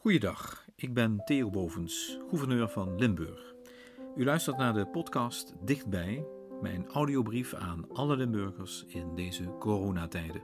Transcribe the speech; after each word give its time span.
Goeiedag, 0.00 0.66
ik 0.74 0.94
ben 0.94 1.24
Theo 1.24 1.50
Bovens, 1.50 2.18
gouverneur 2.28 2.68
van 2.68 2.98
Limburg. 2.98 3.54
U 4.16 4.24
luistert 4.24 4.56
naar 4.56 4.72
de 4.72 4.86
podcast 4.86 5.54
Dichtbij, 5.60 6.26
mijn 6.60 6.86
audiobrief 6.86 7.54
aan 7.54 7.88
alle 7.88 8.16
Limburgers 8.16 8.84
in 8.86 9.14
deze 9.14 9.56
coronatijden. 9.58 10.42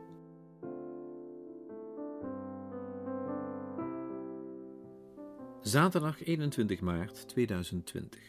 Zaterdag 5.61 6.25
21 6.25 6.81
maart 6.81 7.29
2020. 7.29 8.21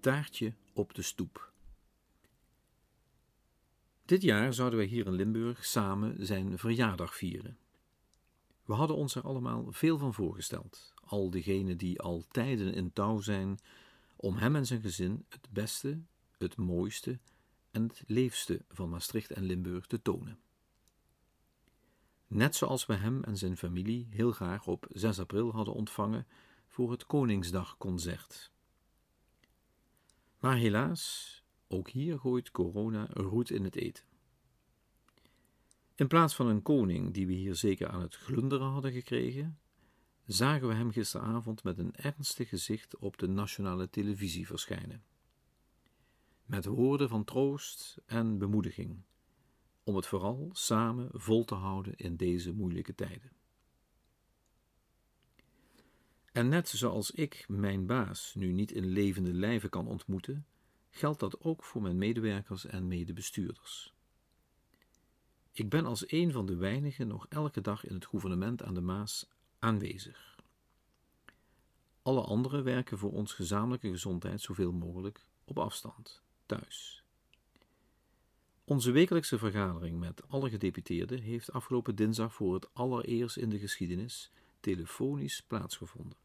Taartje 0.00 0.54
op 0.74 0.94
de 0.94 1.02
stoep. 1.02 1.52
Dit 4.04 4.22
jaar 4.22 4.52
zouden 4.52 4.78
wij 4.78 4.88
hier 4.88 5.06
in 5.06 5.12
Limburg 5.12 5.64
samen 5.64 6.26
zijn 6.26 6.58
verjaardag 6.58 7.14
vieren. 7.14 7.58
We 8.66 8.74
hadden 8.74 8.96
ons 8.96 9.14
er 9.14 9.22
allemaal 9.22 9.66
veel 9.68 9.98
van 9.98 10.14
voorgesteld, 10.14 10.94
al 11.04 11.30
diegenen 11.30 11.78
die 11.78 12.00
al 12.00 12.24
tijden 12.30 12.74
in 12.74 12.92
touw 12.92 13.20
zijn, 13.20 13.58
om 14.16 14.36
hem 14.36 14.56
en 14.56 14.66
zijn 14.66 14.80
gezin 14.80 15.24
het 15.28 15.48
beste, 15.50 16.00
het 16.38 16.56
mooiste 16.56 17.18
en 17.70 17.82
het 17.82 18.02
leefste 18.06 18.64
van 18.68 18.88
Maastricht 18.88 19.30
en 19.30 19.44
Limburg 19.44 19.86
te 19.86 20.02
tonen. 20.02 20.38
Net 22.26 22.56
zoals 22.56 22.86
we 22.86 22.94
hem 22.94 23.24
en 23.24 23.36
zijn 23.36 23.56
familie 23.56 24.06
heel 24.10 24.32
graag 24.32 24.66
op 24.66 24.86
6 24.92 25.18
april 25.20 25.52
hadden 25.52 25.74
ontvangen 25.74 26.26
voor 26.66 26.90
het 26.90 27.06
Koningsdagconcert. 27.06 28.50
Maar 30.38 30.56
helaas, 30.56 31.42
ook 31.68 31.90
hier 31.90 32.18
gooit 32.18 32.50
corona 32.50 33.08
roet 33.12 33.50
in 33.50 33.64
het 33.64 33.76
eten. 33.76 34.15
In 35.96 36.06
plaats 36.06 36.34
van 36.34 36.46
een 36.46 36.62
koning 36.62 37.14
die 37.14 37.26
we 37.26 37.32
hier 37.32 37.54
zeker 37.54 37.88
aan 37.88 38.00
het 38.00 38.14
glunderen 38.14 38.66
hadden 38.66 38.92
gekregen, 38.92 39.58
zagen 40.26 40.68
we 40.68 40.74
hem 40.74 40.90
gisteravond 40.90 41.62
met 41.62 41.78
een 41.78 41.94
ernstig 41.94 42.48
gezicht 42.48 42.96
op 42.96 43.18
de 43.18 43.28
nationale 43.28 43.90
televisie 43.90 44.46
verschijnen. 44.46 45.04
Met 46.44 46.64
woorden 46.64 47.08
van 47.08 47.24
troost 47.24 47.98
en 48.06 48.38
bemoediging, 48.38 49.02
om 49.84 49.96
het 49.96 50.06
vooral 50.06 50.50
samen 50.52 51.08
vol 51.12 51.44
te 51.44 51.54
houden 51.54 51.96
in 51.96 52.16
deze 52.16 52.52
moeilijke 52.52 52.94
tijden. 52.94 53.32
En 56.32 56.48
net 56.48 56.68
zoals 56.68 57.10
ik 57.10 57.44
mijn 57.48 57.86
baas 57.86 58.34
nu 58.34 58.52
niet 58.52 58.70
in 58.70 58.86
levende 58.86 59.32
lijven 59.32 59.70
kan 59.70 59.86
ontmoeten, 59.86 60.46
geldt 60.90 61.20
dat 61.20 61.40
ook 61.40 61.64
voor 61.64 61.82
mijn 61.82 61.98
medewerkers 61.98 62.66
en 62.66 62.88
medebestuurders. 62.88 63.95
Ik 65.58 65.68
ben 65.68 65.86
als 65.86 66.10
een 66.12 66.32
van 66.32 66.46
de 66.46 66.56
weinigen 66.56 67.06
nog 67.06 67.26
elke 67.28 67.60
dag 67.60 67.86
in 67.86 67.94
het 67.94 68.06
gouvernement 68.06 68.62
aan 68.62 68.74
de 68.74 68.80
Maas 68.80 69.28
aanwezig. 69.58 70.38
Alle 72.02 72.20
anderen 72.20 72.64
werken 72.64 72.98
voor 72.98 73.12
ons 73.12 73.32
gezamenlijke 73.32 73.88
gezondheid 73.88 74.40
zoveel 74.40 74.72
mogelijk 74.72 75.26
op 75.44 75.58
afstand, 75.58 76.22
thuis. 76.46 77.04
Onze 78.64 78.90
wekelijkse 78.90 79.38
vergadering 79.38 79.98
met 79.98 80.28
alle 80.28 80.50
gedeputeerden 80.50 81.20
heeft 81.20 81.52
afgelopen 81.52 81.94
dinsdag 81.94 82.34
voor 82.34 82.54
het 82.54 82.74
allereerst 82.74 83.36
in 83.36 83.48
de 83.48 83.58
geschiedenis 83.58 84.30
telefonisch 84.60 85.42
plaatsgevonden. 85.42 86.18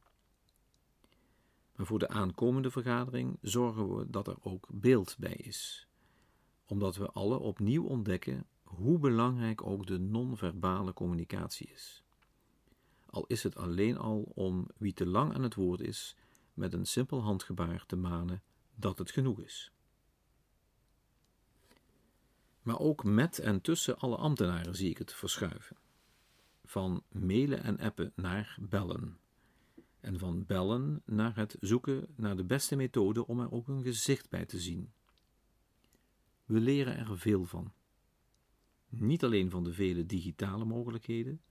Maar 1.76 1.86
voor 1.86 2.00
de 2.00 2.08
aankomende 2.08 2.72
vergadering 2.72 3.38
zorgen 3.42 3.96
we 3.96 4.10
dat 4.10 4.28
er 4.28 4.38
ook 4.42 4.68
beeld 4.72 5.16
bij 5.20 5.36
is, 5.36 5.88
omdat 6.66 6.96
we 6.96 7.12
alle 7.12 7.38
opnieuw 7.40 7.84
ontdekken 7.84 8.46
hoe 8.76 9.00
belangrijk 9.00 9.66
ook 9.66 9.88
de 9.88 10.00
non-verbale 10.00 10.94
communicatie 10.94 11.70
is. 11.70 12.04
Al 13.06 13.26
is 13.28 13.44
het 13.44 13.56
alleen 13.56 13.98
al 13.98 14.32
om 14.34 14.68
wie 14.78 14.94
te 14.94 15.06
lang 15.06 15.34
aan 15.34 15.44
het 15.44 15.56
woord 15.56 15.82
is, 15.82 16.16
met 16.54 16.74
een 16.74 16.86
simpel 16.86 17.22
handgebaar 17.22 17.86
te 17.86 17.96
manen 17.96 18.42
dat 18.76 18.98
het 18.98 19.12
genoeg 19.12 19.42
is. 19.42 19.72
Maar 22.62 22.80
ook 22.80 23.04
met 23.04 23.40
en 23.40 23.62
tussen 23.62 23.98
alle 23.98 24.16
ambtenaren 24.16 24.76
zie 24.76 24.90
ik 24.90 24.98
het 24.98 25.14
verschuiven. 25.14 25.78
Van 26.66 27.04
mailen 27.12 27.64
en 27.64 27.80
appen 27.80 28.12
naar 28.16 28.58
bellen. 28.60 29.20
En 30.00 30.20
van 30.20 30.46
bellen 30.46 31.02
naar 31.06 31.36
het 31.36 31.58
zoeken 31.60 32.08
naar 32.16 32.36
de 32.36 32.44
beste 32.44 32.76
methode 32.76 33.28
om 33.28 33.40
er 33.40 33.52
ook 33.52 33.68
een 33.68 33.84
gezicht 33.84 34.30
bij 34.30 34.46
te 34.46 34.60
zien. 34.60 34.92
We 36.46 36.60
leren 36.60 36.98
er 36.98 37.18
veel 37.18 37.46
van. 37.46 37.74
Niet 38.92 39.24
alleen 39.24 39.50
van 39.50 39.64
de 39.64 39.74
vele 39.74 40.06
digitale 40.06 40.66
mogelijkheden, 40.66 41.42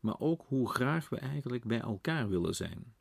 maar 0.00 0.18
ook 0.18 0.44
hoe 0.46 0.68
graag 0.68 1.08
we 1.08 1.16
eigenlijk 1.16 1.64
bij 1.64 1.80
elkaar 1.80 2.28
willen 2.28 2.54
zijn. 2.54 2.94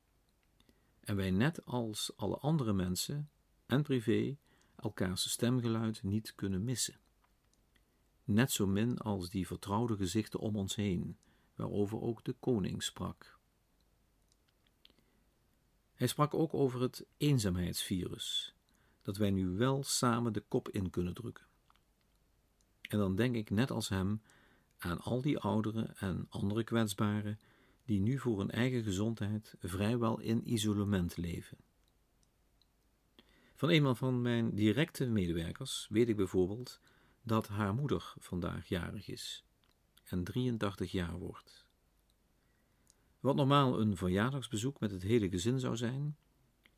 En 1.00 1.16
wij 1.16 1.32
net 1.32 1.66
als 1.66 2.12
alle 2.16 2.38
andere 2.38 2.74
mensen 2.74 3.30
en 3.66 3.84
privé 3.84 4.38
elkaars 4.76 5.30
stemgeluid 5.30 6.04
niet 6.04 6.36
kunnen 6.36 6.64
missen. 6.64 7.00
Net 8.24 8.52
zo 8.52 8.68
min 8.68 8.98
als 8.98 9.30
die 9.30 9.48
vertrouwde 9.48 9.96
gezichten 9.96 10.40
om 10.40 10.56
ons 10.56 10.76
heen, 10.76 11.18
waarover 11.56 12.02
ook 12.02 12.24
de 12.24 12.34
koning 12.34 12.84
sprak. 12.84 13.40
Hij 15.94 16.08
sprak 16.08 16.34
ook 16.34 16.54
over 16.54 16.82
het 16.82 17.06
eenzaamheidsvirus, 17.18 18.56
dat 19.02 19.18
wij 19.18 19.32
nu 19.32 19.48
wel 19.50 19.84
samen 19.84 20.34
de 20.34 20.44
kop 20.48 20.70
in 20.70 20.90
kunnen 20.90 21.14
drukken. 21.14 21.50
En 22.92 22.98
dan 22.98 23.16
denk 23.16 23.36
ik 23.36 23.50
net 23.50 23.72
als 23.72 23.90
hem 23.90 24.22
aan 24.78 25.02
al 25.02 25.22
die 25.22 25.40
ouderen 25.40 25.98
en 25.98 26.26
andere 26.30 26.64
kwetsbaren 26.64 27.40
die 27.86 28.00
nu 28.00 28.20
voor 28.20 28.40
hun 28.40 28.52
eigen 28.52 28.84
gezondheid 28.84 29.56
vrijwel 29.60 30.20
in 30.20 30.52
isolement 30.54 31.18
leven. 31.18 31.58
Van 33.56 33.70
eenmaal 33.70 33.96
van 33.96 34.22
mijn 34.22 34.56
directe 34.56 35.06
medewerkers 35.06 35.88
weet 35.90 36.10
ik 36.10 36.16
bijvoorbeeld 36.16 36.80
dat 37.22 37.48
haar 37.48 37.74
moeder 37.74 38.14
vandaag 38.20 38.68
jarig 38.68 39.08
is 39.08 39.46
en 40.04 40.24
83 40.24 40.92
jaar 40.92 41.18
wordt. 41.18 41.66
Wat 43.20 43.36
normaal 43.36 43.80
een 43.80 43.98
verjaardagsbezoek 43.98 44.80
met 44.80 44.92
het 44.92 45.02
hele 45.02 45.30
gezin 45.30 45.60
zou 45.60 45.76
zijn, 45.76 46.18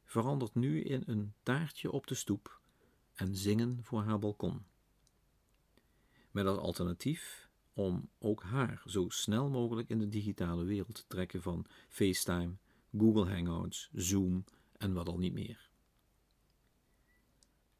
verandert 0.06 0.56
nu 0.56 0.82
in 0.82 1.04
een 1.06 1.34
taartje 1.44 1.92
op 1.92 2.08
de 2.08 2.16
stoep 2.16 2.62
en 3.14 3.36
zingen 3.36 3.80
voor 3.84 4.04
haar 4.04 4.20
balkon 4.20 4.66
met 6.34 6.46
als 6.46 6.58
alternatief 6.58 7.50
om 7.74 8.10
ook 8.20 8.44
haar 8.44 8.82
zo 8.86 9.10
snel 9.10 9.50
mogelijk 9.50 9.90
in 9.90 10.00
de 10.00 10.10
digitale 10.10 10.64
wereld 10.64 10.96
te 10.96 11.08
trekken 11.08 11.42
van 11.42 11.66
FaceTime, 11.90 12.56
Google 12.98 13.30
Hangouts, 13.30 13.90
Zoom 13.94 14.44
en 14.78 14.94
wat 14.94 15.08
al 15.08 15.18
niet 15.18 15.34
meer. 15.34 15.70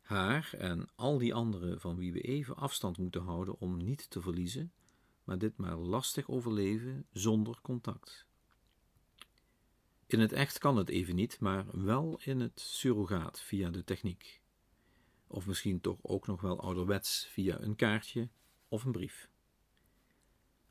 Haar 0.02 0.54
en 0.58 0.90
al 0.96 1.18
die 1.18 1.34
anderen 1.34 1.80
van 1.80 1.96
wie 1.96 2.14
we 2.14 2.22
even 2.22 2.56
afstand 2.56 2.98
moeten 2.98 3.22
houden 3.22 3.60
om 3.60 3.78
niet 3.78 4.10
te 4.10 4.22
verliezen, 4.22 4.72
maar 5.24 5.38
dit 5.38 5.58
maar 5.58 5.76
lastig 5.76 6.30
overleven 6.30 7.06
zonder 7.12 7.60
contact. 7.62 8.26
In 10.06 10.20
het 10.20 10.32
echt 10.32 10.58
kan 10.58 10.78
het 10.78 10.90
even 10.90 11.16
niet, 11.16 11.40
maar 11.40 11.66
wel 11.72 12.20
in 12.24 12.40
het 12.40 12.60
surrogaat 12.60 13.42
via 13.42 13.70
de 13.70 13.84
techniek. 13.84 14.43
Of 15.34 15.48
misschien 15.48 15.82
toch 15.82 15.98
ook 16.02 16.28
nog 16.28 16.42
wel 16.42 16.62
ouderwets 16.62 17.28
via 17.32 17.62
een 17.62 17.76
kaartje 17.76 18.30
of 18.68 18.84
een 18.84 18.92
brief. 18.92 19.30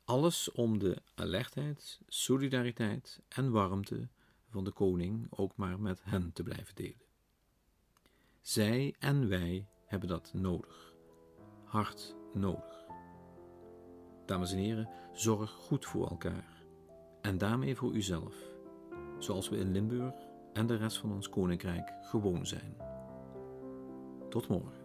Alles 0.05 0.53
om 0.53 0.79
de 0.79 1.03
alertheid, 1.15 2.01
solidariteit 2.07 3.21
en 3.29 3.51
warmte 3.51 4.09
van 4.49 4.65
de 4.65 4.71
koning 4.71 5.27
ook 5.31 5.57
maar 5.57 5.81
met 5.81 6.01
hen 6.05 6.33
te 6.33 6.43
blijven 6.43 6.75
delen. 6.75 7.07
Zij 8.41 8.95
en 8.99 9.29
wij 9.29 9.67
hebben 9.87 10.09
dat 10.09 10.33
nodig, 10.35 10.95
hard 11.65 12.17
nodig. 12.35 12.85
Dames 14.27 14.53
en 14.53 14.59
heren, 14.59 14.89
zorg 15.13 15.51
goed 15.51 15.87
voor 15.87 16.09
elkaar 16.09 16.63
en 17.21 17.39
daarmee 17.39 17.77
voor 17.77 17.93
uzelf, 17.93 18.37
zoals 19.19 19.49
we 19.49 19.57
in 19.57 19.73
Limburg 19.73 20.15
en 20.53 20.67
de 20.67 20.77
rest 20.77 20.97
van 20.97 21.13
ons 21.13 21.29
koninkrijk 21.29 21.93
gewoon 22.03 22.47
zijn. 22.47 22.92
Tot 24.33 24.49
morgen. 24.49 24.82